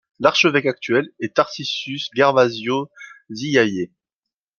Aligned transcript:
L'archevêque 0.19 0.65
actuel 0.65 1.11
est 1.19 1.35
Tarcisius 1.35 2.09
Gervazio 2.15 2.89
Ziyaye. 3.31 3.91